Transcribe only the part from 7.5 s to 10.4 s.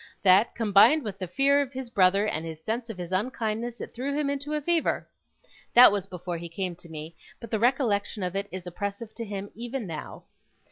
the recollection of it is oppressive to him even now.